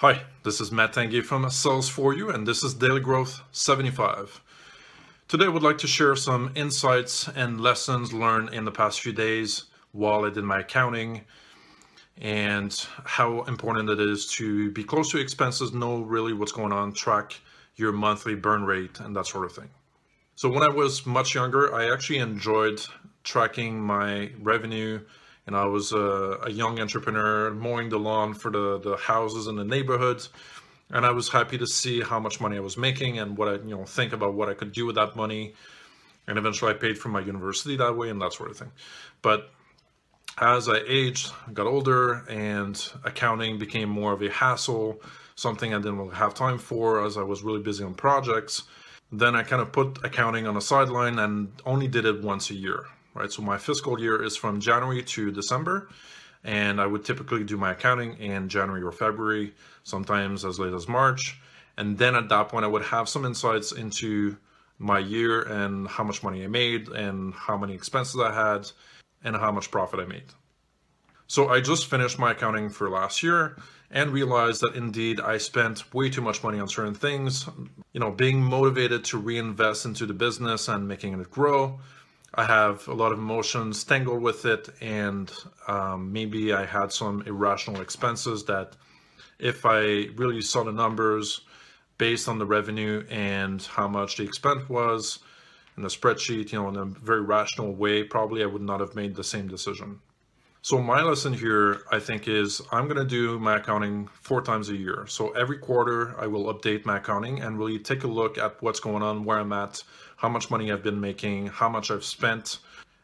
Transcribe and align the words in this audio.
Hi, 0.00 0.22
this 0.44 0.60
is 0.60 0.70
Matt 0.70 0.92
Tanguay 0.92 1.24
from 1.24 1.50
Sales 1.50 1.88
for 1.88 2.14
You, 2.14 2.30
and 2.30 2.46
this 2.46 2.62
is 2.62 2.72
Daily 2.72 3.00
Growth 3.00 3.42
75. 3.50 4.40
Today, 5.26 5.46
I 5.46 5.48
would 5.48 5.64
like 5.64 5.78
to 5.78 5.88
share 5.88 6.14
some 6.14 6.52
insights 6.54 7.26
and 7.26 7.60
lessons 7.60 8.12
learned 8.12 8.54
in 8.54 8.64
the 8.64 8.70
past 8.70 9.00
few 9.00 9.12
days 9.12 9.64
while 9.90 10.24
I 10.24 10.30
did 10.30 10.44
my 10.44 10.60
accounting 10.60 11.22
and 12.16 12.72
how 13.06 13.42
important 13.48 13.90
it 13.90 13.98
is 13.98 14.28
to 14.34 14.70
be 14.70 14.84
close 14.84 15.10
to 15.10 15.18
expenses, 15.18 15.72
know 15.72 16.02
really 16.02 16.32
what's 16.32 16.52
going 16.52 16.72
on, 16.72 16.92
track 16.92 17.34
your 17.74 17.90
monthly 17.90 18.36
burn 18.36 18.62
rate, 18.62 19.00
and 19.00 19.16
that 19.16 19.26
sort 19.26 19.46
of 19.46 19.52
thing. 19.52 19.70
So, 20.36 20.48
when 20.48 20.62
I 20.62 20.68
was 20.68 21.06
much 21.06 21.34
younger, 21.34 21.74
I 21.74 21.92
actually 21.92 22.18
enjoyed 22.18 22.80
tracking 23.24 23.80
my 23.80 24.30
revenue 24.38 25.00
and 25.48 25.56
I 25.56 25.64
was 25.64 25.92
a, 25.92 26.38
a, 26.42 26.50
young 26.50 26.78
entrepreneur 26.78 27.50
mowing 27.50 27.88
the 27.88 27.98
lawn 27.98 28.34
for 28.34 28.50
the, 28.50 28.78
the 28.80 28.98
houses 28.98 29.46
in 29.46 29.56
the 29.56 29.64
neighborhood. 29.64 30.28
And 30.90 31.06
I 31.06 31.10
was 31.10 31.30
happy 31.30 31.56
to 31.56 31.66
see 31.66 32.02
how 32.02 32.20
much 32.20 32.38
money 32.38 32.58
I 32.58 32.60
was 32.60 32.76
making 32.76 33.18
and 33.18 33.34
what 33.34 33.48
I, 33.48 33.52
you 33.54 33.74
know, 33.74 33.84
think 33.86 34.12
about 34.12 34.34
what 34.34 34.50
I 34.50 34.54
could 34.54 34.72
do 34.72 34.84
with 34.84 34.96
that 34.96 35.16
money. 35.16 35.54
And 36.26 36.36
eventually 36.36 36.70
I 36.70 36.74
paid 36.74 36.98
for 36.98 37.08
my 37.08 37.20
university 37.20 37.78
that 37.78 37.96
way 37.96 38.10
and 38.10 38.20
that 38.20 38.34
sort 38.34 38.50
of 38.50 38.58
thing. 38.58 38.70
But 39.22 39.50
as 40.36 40.68
I 40.68 40.80
aged, 40.86 41.32
got 41.54 41.66
older, 41.66 42.26
and 42.28 42.76
accounting 43.04 43.58
became 43.58 43.88
more 43.88 44.12
of 44.12 44.20
a 44.20 44.30
hassle, 44.30 45.00
something 45.34 45.72
I 45.72 45.78
didn't 45.78 45.96
really 45.96 46.14
have 46.14 46.34
time 46.34 46.58
for 46.58 47.06
as 47.06 47.16
I 47.16 47.22
was 47.22 47.42
really 47.42 47.62
busy 47.62 47.84
on 47.84 47.94
projects. 47.94 48.64
Then 49.10 49.34
I 49.34 49.44
kind 49.44 49.62
of 49.62 49.72
put 49.72 50.04
accounting 50.04 50.46
on 50.46 50.58
a 50.58 50.60
sideline 50.60 51.18
and 51.18 51.50
only 51.64 51.88
did 51.88 52.04
it 52.04 52.20
once 52.22 52.50
a 52.50 52.54
year 52.54 52.84
right? 53.14 53.30
So 53.30 53.42
my 53.42 53.58
fiscal 53.58 54.00
year 54.00 54.22
is 54.22 54.36
from 54.36 54.60
January 54.60 55.02
to 55.02 55.30
December, 55.30 55.88
and 56.44 56.80
I 56.80 56.86
would 56.86 57.04
typically 57.04 57.44
do 57.44 57.56
my 57.56 57.72
accounting 57.72 58.16
in 58.18 58.48
January 58.48 58.82
or 58.82 58.92
February, 58.92 59.54
sometimes 59.82 60.44
as 60.44 60.58
late 60.58 60.72
as 60.72 60.88
March. 60.88 61.40
And 61.76 61.96
then 61.98 62.14
at 62.14 62.28
that 62.28 62.48
point, 62.48 62.64
I 62.64 62.68
would 62.68 62.84
have 62.84 63.08
some 63.08 63.24
insights 63.24 63.72
into 63.72 64.36
my 64.78 64.98
year 64.98 65.42
and 65.42 65.88
how 65.88 66.04
much 66.04 66.22
money 66.22 66.44
I 66.44 66.46
made 66.46 66.88
and 66.88 67.34
how 67.34 67.56
many 67.56 67.74
expenses 67.74 68.20
I 68.20 68.32
had 68.32 68.70
and 69.24 69.36
how 69.36 69.50
much 69.50 69.70
profit 69.70 70.00
I 70.00 70.04
made. 70.04 70.24
So 71.26 71.48
I 71.48 71.60
just 71.60 71.86
finished 71.86 72.18
my 72.18 72.32
accounting 72.32 72.70
for 72.70 72.88
last 72.88 73.22
year 73.22 73.56
and 73.90 74.10
realized 74.10 74.60
that 74.62 74.74
indeed 74.74 75.20
I 75.20 75.38
spent 75.38 75.92
way 75.94 76.08
too 76.10 76.20
much 76.20 76.42
money 76.42 76.58
on 76.58 76.68
certain 76.68 76.94
things. 76.94 77.46
You 77.92 78.00
know, 78.00 78.10
being 78.10 78.40
motivated 78.40 79.04
to 79.06 79.18
reinvest 79.18 79.84
into 79.84 80.06
the 80.06 80.14
business 80.14 80.68
and 80.68 80.86
making 80.86 81.18
it 81.20 81.30
grow 81.30 81.80
I 82.34 82.44
have 82.44 82.86
a 82.88 82.94
lot 82.94 83.12
of 83.12 83.18
emotions 83.18 83.84
tangled 83.84 84.22
with 84.22 84.44
it, 84.44 84.68
and 84.80 85.32
um, 85.66 86.12
maybe 86.12 86.52
I 86.52 86.66
had 86.66 86.92
some 86.92 87.22
irrational 87.22 87.80
expenses 87.80 88.44
that, 88.44 88.76
if 89.38 89.64
I 89.64 90.08
really 90.16 90.42
saw 90.42 90.64
the 90.64 90.72
numbers 90.72 91.42
based 91.96 92.28
on 92.28 92.38
the 92.38 92.46
revenue 92.46 93.04
and 93.08 93.62
how 93.62 93.88
much 93.88 94.16
the 94.16 94.24
expense 94.24 94.68
was 94.68 95.20
in 95.76 95.82
the 95.82 95.88
spreadsheet, 95.88 96.52
you 96.52 96.60
know, 96.60 96.68
in 96.68 96.76
a 96.76 96.84
very 96.84 97.22
rational 97.22 97.72
way, 97.72 98.02
probably 98.02 98.42
I 98.42 98.46
would 98.46 98.62
not 98.62 98.80
have 98.80 98.94
made 98.94 99.14
the 99.14 99.24
same 99.24 99.48
decision. 99.48 100.00
So 100.60 100.82
my 100.82 101.02
lesson 101.02 101.32
here, 101.32 101.82
I 101.90 102.00
think, 102.00 102.26
is 102.26 102.60
I'm 102.72 102.88
going 102.88 102.96
to 102.98 103.04
do 103.04 103.38
my 103.38 103.56
accounting 103.56 104.08
four 104.08 104.42
times 104.42 104.68
a 104.70 104.76
year. 104.76 105.06
So 105.06 105.30
every 105.30 105.58
quarter, 105.58 106.18
I 106.18 106.26
will 106.26 106.52
update 106.52 106.84
my 106.84 106.96
accounting 106.96 107.40
and 107.40 107.58
really 107.58 107.78
take 107.78 108.02
a 108.02 108.08
look 108.08 108.38
at 108.38 108.60
what's 108.60 108.80
going 108.80 109.02
on, 109.02 109.24
where 109.24 109.38
I'm 109.38 109.52
at, 109.52 109.82
how 110.16 110.28
much 110.28 110.50
money 110.50 110.72
I've 110.72 110.82
been 110.82 111.00
making, 111.00 111.46
how 111.46 111.68
much 111.68 111.90
I've 111.90 112.04
spent, 112.04 112.58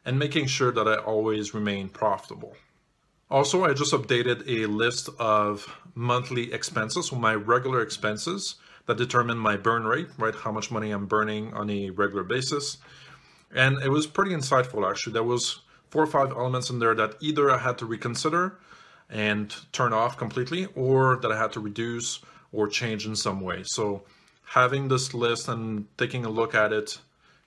and 0.05 0.19
making 0.19 0.47
sure 0.47 0.73
that 0.73 0.89
I 0.89 0.97
always 0.97 1.55
remain 1.55 1.89
profitable. 1.89 2.57
Also, 3.31 3.65
I 3.65 3.73
just 3.73 3.93
updated 3.93 4.47
a 4.49 4.67
list 4.67 5.09
of 5.19 5.67
monthly 5.95 6.53
expenses, 6.53 7.09
so 7.09 7.17
my 7.17 7.35
regular 7.35 7.83
expenses 7.83 8.57
that 8.87 8.99
determine 8.99 9.39
my 9.39 9.57
burn 9.57 9.85
rate, 9.85 10.09
right? 10.19 10.35
How 10.35 10.53
much 10.53 10.71
money 10.71 10.91
I'm 10.91 11.07
burning 11.07 11.55
on 11.55 11.71
a 11.71 11.91
regular 11.91 12.25
basis. 12.25 12.79
And 13.55 13.79
it 13.83 13.89
was 13.89 14.07
pretty 14.07 14.33
insightful 14.33 14.89
actually. 14.89 15.15
There 15.15 15.23
was 15.23 15.61
four 15.91 16.03
or 16.03 16.07
five 16.07 16.31
elements 16.31 16.71
in 16.71 16.79
there 16.79 16.95
that 16.95 17.17
either 17.21 17.51
I 17.51 17.59
had 17.59 17.79
to 17.79 17.87
reconsider 17.87 18.59
and 19.11 19.55
turn 19.73 19.93
off 19.93 20.17
completely, 20.17 20.67
or 20.75 21.17
that 21.17 21.31
I 21.31 21.39
had 21.39 21.53
to 21.53 21.61
reduce 21.61 22.21
or 22.53 22.69
change 22.69 23.07
in 23.07 23.17
some 23.17 23.41
way. 23.41 23.63
So 23.65 24.05
having 24.47 24.89
this 24.89 25.13
list 25.13 25.49
and 25.49 25.87
taking 25.99 26.25
a 26.25 26.31
look 26.31 26.55
at 26.55 26.73
it 26.73 26.99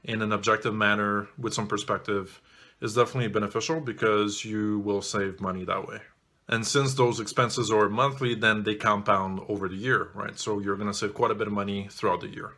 in 0.04 0.22
an 0.22 0.32
objective 0.32 0.74
manner 0.74 1.28
with 1.38 1.54
some 1.54 1.68
perspective 1.68 2.42
is 2.80 2.94
definitely 2.94 3.30
beneficial 3.30 3.80
because 3.80 4.46
you 4.46 4.80
will 4.80 5.02
save 5.02 5.42
money 5.42 5.66
that 5.66 5.88
way. 5.88 6.00
And 6.48 6.66
since 6.66 6.94
those 6.94 7.20
expenses 7.20 7.72
are 7.72 7.90
monthly, 7.90 8.34
then 8.34 8.64
they 8.64 8.76
compound 8.76 9.42
over 9.50 9.68
the 9.68 9.76
year, 9.76 10.10
right? 10.14 10.40
So 10.40 10.60
you're 10.60 10.78
going 10.78 10.92
to 10.92 10.98
save 10.98 11.14
quite 11.14 11.32
a 11.32 11.36
bit 11.36 11.48
of 11.48 11.54
money 11.54 11.88
throughout 11.92 12.22
the 12.22 12.30
year. 12.30 12.54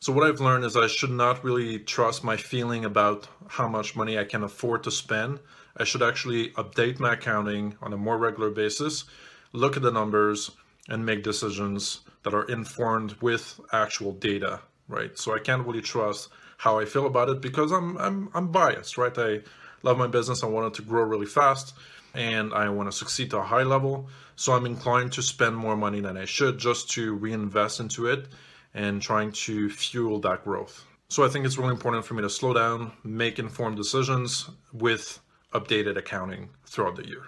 So 0.00 0.12
what 0.12 0.24
I've 0.24 0.40
learned 0.40 0.64
is 0.64 0.76
I 0.76 0.86
should 0.86 1.10
not 1.10 1.42
really 1.42 1.80
trust 1.80 2.22
my 2.22 2.36
feeling 2.36 2.84
about 2.84 3.26
how 3.48 3.66
much 3.66 3.96
money 3.96 4.16
I 4.16 4.24
can 4.24 4.44
afford 4.44 4.84
to 4.84 4.92
spend. 4.92 5.40
I 5.76 5.82
should 5.82 6.04
actually 6.04 6.50
update 6.50 7.00
my 7.00 7.14
accounting 7.14 7.74
on 7.82 7.92
a 7.92 7.96
more 7.96 8.16
regular 8.16 8.50
basis, 8.50 9.04
look 9.52 9.76
at 9.76 9.82
the 9.82 9.90
numbers, 9.90 10.52
and 10.88 11.04
make 11.04 11.24
decisions 11.24 12.02
that 12.22 12.32
are 12.32 12.44
informed 12.44 13.14
with 13.20 13.60
actual 13.72 14.12
data, 14.12 14.60
right? 14.86 15.18
So 15.18 15.34
I 15.34 15.40
can't 15.40 15.66
really 15.66 15.82
trust 15.82 16.28
how 16.58 16.78
I 16.78 16.84
feel 16.84 17.06
about 17.06 17.28
it 17.28 17.40
because 17.40 17.72
I'm 17.72 17.96
I'm 17.98 18.30
I'm 18.34 18.52
biased, 18.52 18.98
right? 18.98 19.16
I 19.18 19.40
love 19.82 19.98
my 19.98 20.06
business. 20.06 20.44
I 20.44 20.46
want 20.46 20.68
it 20.68 20.74
to 20.74 20.82
grow 20.82 21.02
really 21.02 21.26
fast 21.26 21.74
and 22.14 22.54
I 22.54 22.68
want 22.68 22.88
to 22.90 22.96
succeed 22.96 23.30
to 23.30 23.38
a 23.38 23.42
high 23.42 23.64
level. 23.64 24.08
So 24.36 24.52
I'm 24.52 24.66
inclined 24.66 25.12
to 25.14 25.22
spend 25.22 25.56
more 25.56 25.76
money 25.76 26.00
than 26.00 26.16
I 26.16 26.24
should 26.24 26.58
just 26.58 26.88
to 26.90 27.14
reinvest 27.14 27.80
into 27.80 28.06
it 28.06 28.28
and 28.74 29.00
trying 29.00 29.32
to 29.32 29.70
fuel 29.70 30.20
that 30.20 30.44
growth. 30.44 30.84
So 31.08 31.24
I 31.24 31.28
think 31.28 31.46
it's 31.46 31.56
really 31.56 31.70
important 31.70 32.04
for 32.04 32.14
me 32.14 32.22
to 32.22 32.30
slow 32.30 32.52
down, 32.52 32.92
make 33.02 33.38
informed 33.38 33.76
decisions 33.76 34.50
with 34.72 35.20
updated 35.54 35.96
accounting 35.96 36.50
throughout 36.66 36.96
the 36.96 37.06
year. 37.06 37.22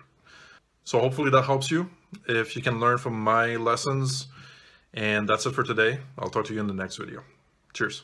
So 0.84 1.00
hopefully 1.00 1.30
that 1.30 1.42
helps 1.42 1.70
you. 1.70 1.88
If 2.28 2.56
you 2.56 2.62
can 2.62 2.80
learn 2.80 2.98
from 2.98 3.18
my 3.18 3.56
lessons, 3.56 4.26
and 4.94 5.28
that's 5.28 5.46
it 5.46 5.54
for 5.54 5.62
today. 5.62 6.00
I'll 6.18 6.30
talk 6.30 6.46
to 6.46 6.54
you 6.54 6.60
in 6.60 6.66
the 6.66 6.74
next 6.74 6.96
video. 6.96 7.22
Cheers. 7.72 8.02